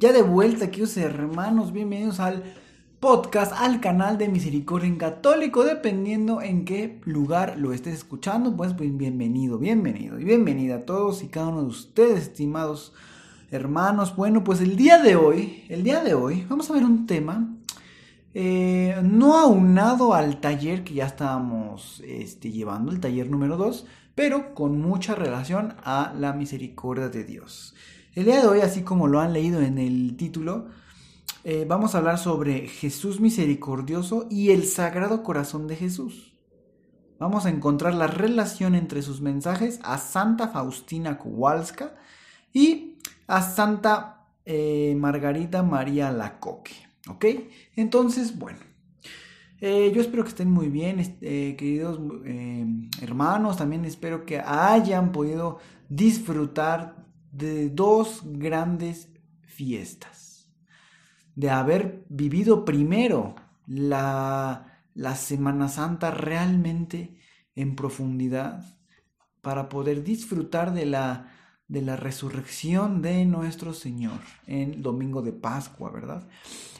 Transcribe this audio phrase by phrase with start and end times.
[0.00, 2.42] Ya de vuelta, queridos hermanos, bienvenidos al
[3.00, 8.74] podcast, al canal de Misericordia en Católico, dependiendo en qué lugar lo estés escuchando, pues,
[8.78, 12.94] bienvenido, bienvenido y bienvenida a todos y cada uno de ustedes, estimados
[13.50, 14.16] hermanos.
[14.16, 17.54] Bueno, pues el día de hoy, el día de hoy, vamos a ver un tema
[18.32, 24.54] eh, no aunado al taller que ya estábamos este, llevando, el taller número 2, pero
[24.54, 27.74] con mucha relación a la misericordia de Dios.
[28.12, 30.66] El día de hoy, así como lo han leído en el título,
[31.44, 36.34] eh, vamos a hablar sobre Jesús misericordioso y el Sagrado Corazón de Jesús.
[37.20, 41.94] Vamos a encontrar la relación entre sus mensajes a Santa Faustina Kowalska
[42.52, 46.74] y a Santa eh, Margarita María Lacoque.
[47.08, 47.26] ¿Ok?
[47.76, 48.58] Entonces, bueno.
[49.60, 52.00] Eh, yo espero que estén muy bien, queridos
[53.02, 53.58] hermanos.
[53.58, 57.00] También espero que hayan podido disfrutar
[57.32, 59.08] de dos grandes
[59.42, 60.50] fiestas,
[61.34, 63.34] de haber vivido primero
[63.66, 67.16] la, la Semana Santa realmente
[67.54, 68.64] en profundidad
[69.42, 71.32] para poder disfrutar de la,
[71.68, 76.28] de la resurrección de nuestro Señor en domingo de Pascua, ¿verdad?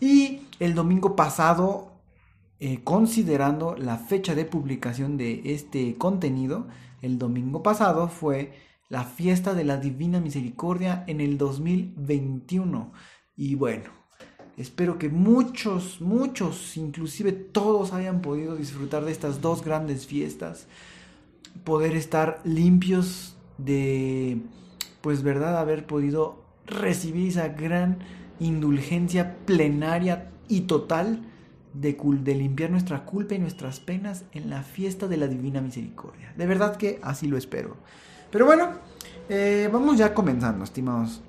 [0.00, 2.00] Y el domingo pasado,
[2.60, 6.68] eh, considerando la fecha de publicación de este contenido,
[7.02, 8.52] el domingo pasado fue
[8.88, 12.92] la fiesta de la Divina Misericordia en el 2021.
[13.36, 13.90] Y bueno,
[14.56, 20.66] espero que muchos, muchos, inclusive todos hayan podido disfrutar de estas dos grandes fiestas.
[21.64, 24.38] Poder estar limpios de,
[25.00, 27.98] pues verdad, haber podido recibir esa gran
[28.38, 31.22] indulgencia plenaria y total
[31.72, 36.32] de, de, limpiar nuestra culpa y nuestras penas en la fiesta de la Divina Misericordia.
[36.36, 37.76] De verdad que así lo espero.
[38.36, 38.68] Pero bueno,
[39.30, 41.22] eh, vamos ya comenzando, estimados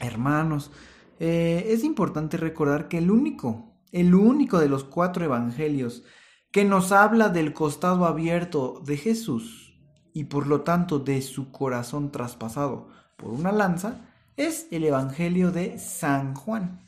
[0.00, 0.70] hermanos.
[1.18, 6.04] Eh, es importante recordar que el único, el único de los cuatro evangelios
[6.52, 9.74] que nos habla del costado abierto de Jesús
[10.14, 12.86] y por lo tanto de su corazón traspasado
[13.16, 13.96] por una lanza,
[14.36, 16.78] es el Evangelio de San Juan.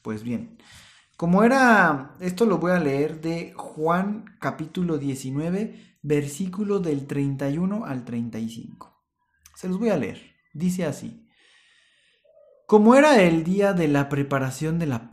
[0.00, 0.56] Pues bien,
[1.18, 8.04] como era, esto lo voy a leer de Juan capítulo 19, versículo del 31 al
[8.04, 8.98] 35.
[9.54, 10.34] Se los voy a leer.
[10.54, 11.28] Dice así.
[12.66, 15.08] Como era el día de la preparación de la,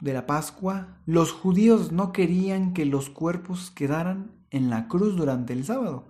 [0.00, 5.52] de la Pascua, los judíos no querían que los cuerpos quedaran en la cruz durante
[5.52, 6.08] el sábado,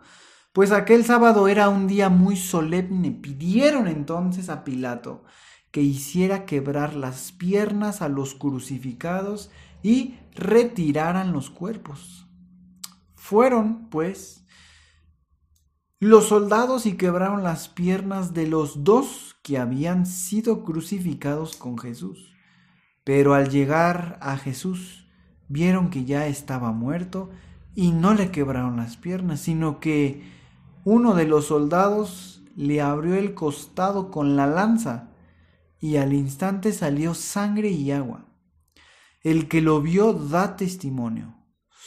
[0.52, 3.10] pues aquel sábado era un día muy solemne.
[3.10, 5.24] Pidieron entonces a Pilato
[5.70, 9.50] que hiciera quebrar las piernas a los crucificados
[9.82, 12.21] y retiraran los cuerpos.
[13.22, 14.44] Fueron, pues,
[16.00, 22.34] los soldados y quebraron las piernas de los dos que habían sido crucificados con Jesús.
[23.04, 25.08] Pero al llegar a Jesús,
[25.46, 27.30] vieron que ya estaba muerto
[27.76, 30.24] y no le quebraron las piernas, sino que
[30.82, 35.10] uno de los soldados le abrió el costado con la lanza
[35.78, 38.26] y al instante salió sangre y agua.
[39.22, 41.40] El que lo vio da testimonio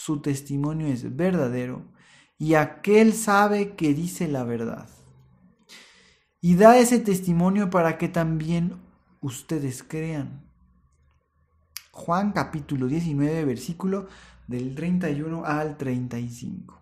[0.06, 1.82] su testimonio es verdadero
[2.38, 4.88] y aquel sabe que dice la verdad.
[6.42, 8.80] Y da ese testimonio para que también
[9.20, 10.48] ustedes crean.
[11.90, 14.08] Juan capítulo 19, versículo
[14.46, 16.80] del 31 al 35.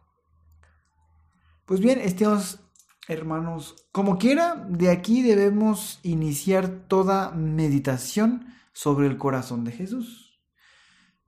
[1.64, 2.60] Pues bien, estimados
[3.08, 10.42] hermanos, como quiera, de aquí debemos iniciar toda meditación sobre el corazón de Jesús.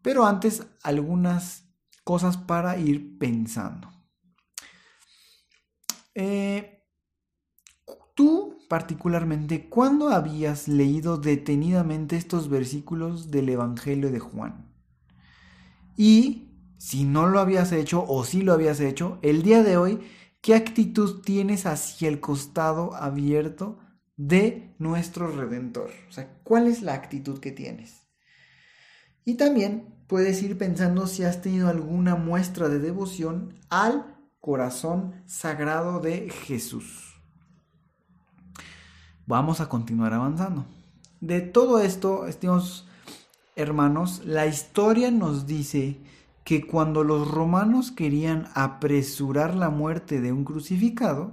[0.02, 1.65] Pero antes, algunas
[2.06, 3.90] cosas para ir pensando.
[6.14, 6.86] Eh,
[8.14, 14.72] tú particularmente, ¿cuándo habías leído detenidamente estos versículos del Evangelio de Juan?
[15.98, 20.00] Y si no lo habías hecho o si lo habías hecho, el día de hoy,
[20.42, 23.80] ¿qué actitud tienes hacia el costado abierto
[24.16, 25.90] de nuestro Redentor?
[26.08, 28.05] O sea, ¿cuál es la actitud que tienes?
[29.26, 36.00] Y también puedes ir pensando si has tenido alguna muestra de devoción al corazón sagrado
[36.00, 37.16] de Jesús.
[39.26, 40.66] Vamos a continuar avanzando.
[41.20, 42.88] de todo esto, estimados
[43.56, 46.00] hermanos, la historia nos dice
[46.44, 51.32] que cuando los romanos querían apresurar la muerte de un crucificado,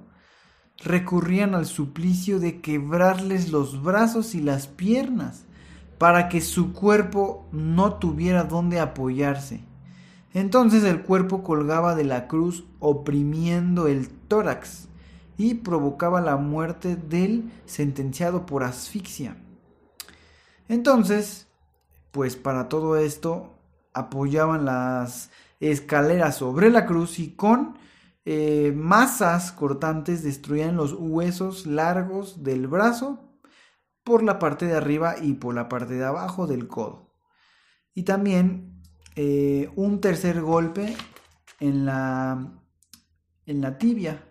[0.78, 5.44] recurrían al suplicio de quebrarles los brazos y las piernas
[6.02, 9.60] para que su cuerpo no tuviera dónde apoyarse.
[10.34, 14.88] Entonces el cuerpo colgaba de la cruz oprimiendo el tórax
[15.38, 19.36] y provocaba la muerte del sentenciado por asfixia.
[20.68, 21.46] Entonces,
[22.10, 23.52] pues para todo esto
[23.94, 27.78] apoyaban las escaleras sobre la cruz y con
[28.24, 33.20] eh, masas cortantes destruían los huesos largos del brazo
[34.04, 37.14] por la parte de arriba y por la parte de abajo del codo.
[37.94, 38.82] Y también
[39.16, 40.96] eh, un tercer golpe
[41.60, 42.60] en la,
[43.46, 44.28] en la tibia.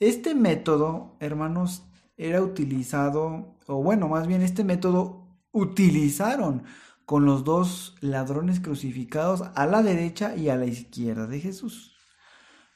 [0.00, 1.84] Este método, hermanos,
[2.16, 6.64] era utilizado, o bueno, más bien este método utilizaron
[7.04, 11.96] con los dos ladrones crucificados a la derecha y a la izquierda de Jesús.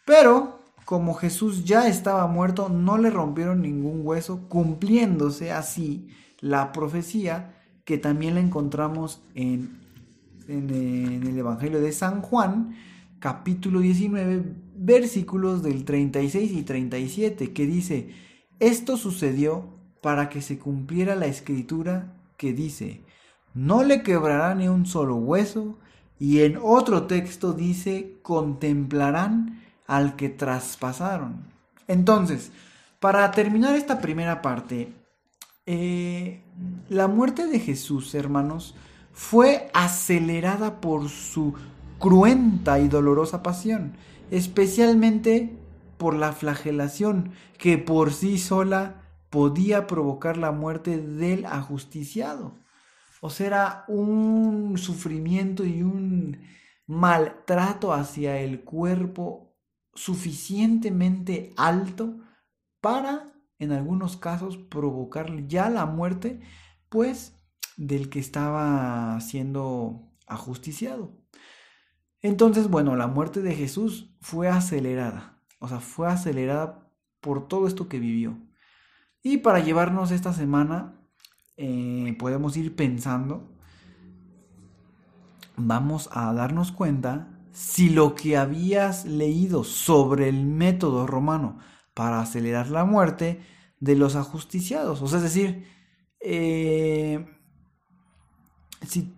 [0.07, 6.09] Pero, como Jesús ya estaba muerto, no le rompieron ningún hueso, cumpliéndose así
[6.41, 9.79] la profecía que también la encontramos en,
[10.49, 12.77] en, el Evangelio de San Juan,
[13.19, 14.43] capítulo 19,
[14.77, 18.11] versículos del 36 y 37, que dice,
[18.59, 19.69] esto sucedió
[20.01, 23.03] para que se cumpliera la escritura que dice,
[23.55, 25.79] no le quebrará ni un solo hueso,
[26.19, 29.61] y en otro texto dice, contemplarán
[29.93, 31.45] al que traspasaron.
[31.87, 32.51] Entonces,
[32.99, 34.91] para terminar esta primera parte,
[35.67, 36.43] eh,
[36.89, 38.75] la muerte de Jesús, hermanos,
[39.13, 41.53] fue acelerada por su
[41.99, 43.93] cruenta y dolorosa pasión,
[44.31, 45.59] especialmente
[45.99, 52.55] por la flagelación que por sí sola podía provocar la muerte del ajusticiado.
[53.21, 56.39] O sea, un sufrimiento y un
[56.87, 59.52] maltrato hacia el cuerpo
[59.95, 62.19] suficientemente alto
[62.81, 66.41] para, en algunos casos, provocar ya la muerte,
[66.89, 67.37] pues,
[67.77, 71.13] del que estaba siendo ajusticiado.
[72.21, 76.89] Entonces, bueno, la muerte de Jesús fue acelerada, o sea, fue acelerada
[77.21, 78.39] por todo esto que vivió.
[79.23, 81.01] Y para llevarnos esta semana,
[81.57, 83.53] eh, podemos ir pensando,
[85.57, 91.59] vamos a darnos cuenta si lo que habías leído sobre el método romano
[91.95, 93.41] para acelerar la muerte
[93.79, 95.03] de los ajusticiados.
[95.03, 95.67] O sea, es decir,
[96.21, 97.27] eh,
[98.87, 99.15] si,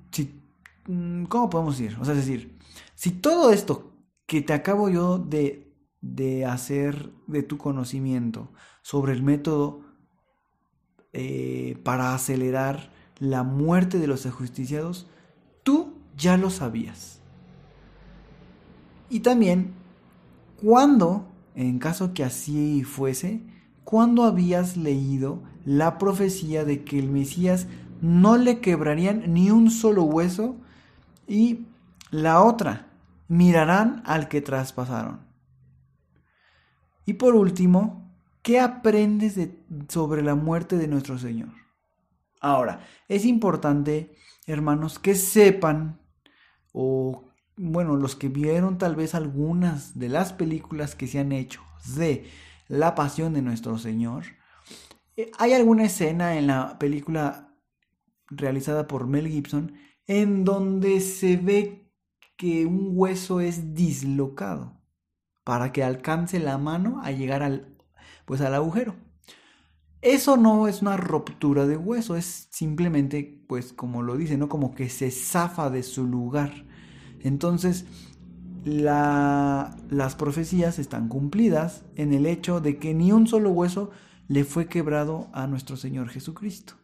[0.87, 1.97] mm, ¿cómo podemos decir?
[2.01, 2.59] O sea, es decir,
[2.95, 3.93] si todo esto
[4.27, 8.53] que te acabo yo de, de hacer de tu conocimiento
[8.83, 9.83] sobre el método
[11.13, 15.07] eh, para acelerar la muerte de los ajusticiados,
[15.63, 17.24] tú ya lo sabías.
[19.09, 19.75] Y también,
[20.63, 23.43] cuando, en caso que así fuese,
[23.85, 27.67] cuando habías leído la profecía de que el Mesías
[28.01, 30.57] no le quebrarían ni un solo hueso
[31.27, 31.67] y
[32.11, 32.89] la otra,
[33.29, 35.21] mirarán al que traspasaron.
[37.07, 38.05] Y por último,
[38.45, 39.41] ¿Qué aprendes
[39.89, 41.49] sobre la muerte de nuestro Señor?
[42.43, 44.15] Ahora, es importante,
[44.47, 45.99] hermanos, que sepan,
[46.71, 47.25] o
[47.57, 51.63] bueno, los que vieron tal vez algunas de las películas que se han hecho
[51.97, 52.29] de
[52.69, 54.25] la pasión de nuestro Señor,
[55.17, 57.55] eh, hay alguna escena en la película
[58.29, 59.75] realizada por Mel Gibson
[60.07, 61.91] en donde se ve
[62.37, 64.81] que un hueso es dislocado
[65.45, 67.75] para que alcance la mano a llegar al
[68.25, 68.95] pues al agujero.
[70.03, 74.49] Eso no es una ruptura de hueso, es simplemente, pues como lo dice, ¿no?
[74.49, 76.53] Como que se zafa de su lugar.
[77.25, 77.87] Entonces,
[78.65, 83.91] la, las profecías están cumplidas en el hecho de que ni un solo hueso
[84.29, 86.75] le fue quebrado a nuestro Señor Jesucristo.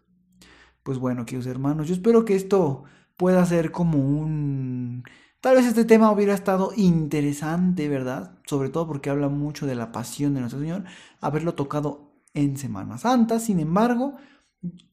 [0.83, 2.83] Pues bueno, queridos hermanos, yo espero que esto
[3.17, 5.05] pueda ser como un
[5.41, 8.33] Tal vez este tema hubiera estado interesante, ¿verdad?
[8.45, 10.85] Sobre todo porque habla mucho de la pasión de nuestro Señor,
[11.23, 13.41] haberlo tocado en Semana Santa.
[13.41, 14.17] Sin embargo,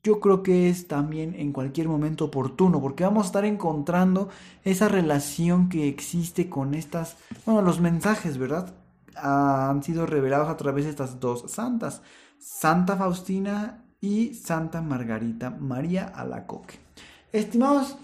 [0.04, 4.30] yo creo que es también en cualquier momento oportuno, porque vamos a estar encontrando
[4.64, 8.74] esa relación que existe con estas, bueno, los mensajes, ¿verdad?
[9.16, 12.02] Han sido revelados a través de estas dos santas,
[12.40, 16.80] Santa Faustina y Santa Margarita María Alacoque.
[17.34, 17.98] Estimados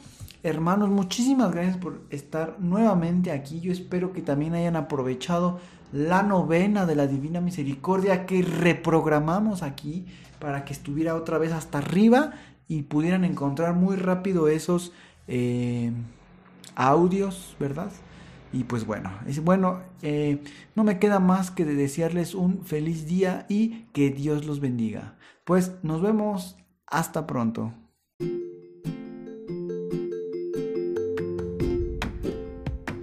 [0.44, 3.62] Hermanos, muchísimas gracias por estar nuevamente aquí.
[3.62, 5.62] Yo espero que también hayan aprovechado
[5.94, 10.06] la novena de la Divina Misericordia que reprogramamos aquí
[10.40, 12.34] para que estuviera otra vez hasta arriba
[12.68, 14.92] y pudieran encontrar muy rápido esos
[15.30, 15.94] eh,
[16.76, 17.92] audios, ¿verdad?
[18.52, 20.44] Y pues bueno, es bueno, eh,
[20.76, 25.16] no me queda más que de desearles un feliz día y que Dios los bendiga.
[25.46, 27.72] Pues nos vemos, hasta pronto.